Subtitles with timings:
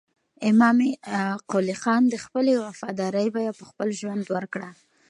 [0.49, 0.77] امام
[1.51, 4.69] قلي خان د خپلې وفادارۍ بیه په خپل ژوند ورکړه.